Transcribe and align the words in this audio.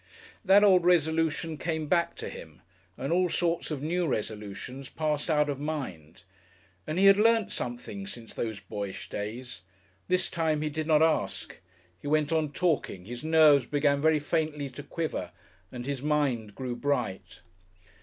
That 0.43 0.63
old 0.63 0.83
resolution 0.83 1.59
came 1.59 1.85
back 1.85 2.15
to 2.15 2.27
him 2.27 2.63
and 2.97 3.13
all 3.13 3.29
sorts 3.29 3.69
of 3.69 3.83
new 3.83 4.07
resolutions 4.07 4.89
passed 4.89 5.29
out 5.29 5.47
of 5.47 5.59
mind. 5.59 6.23
And 6.87 6.97
he 6.97 7.05
had 7.05 7.19
learnt 7.19 7.51
something 7.51 8.07
since 8.07 8.33
those 8.33 8.59
boyish 8.59 9.09
days. 9.09 9.61
This 10.07 10.27
time 10.27 10.63
he 10.63 10.71
did 10.71 10.87
not 10.87 11.03
ask. 11.03 11.59
He 11.99 12.07
went 12.07 12.31
on 12.31 12.51
talking, 12.51 13.05
his 13.05 13.23
nerves 13.23 13.67
began 13.67 14.01
very 14.01 14.17
faintly 14.17 14.71
to 14.71 14.81
quiver 14.81 15.33
and 15.71 15.85
his 15.85 16.01
mind 16.01 16.55
grew 16.55 16.75
bright. 16.75 17.41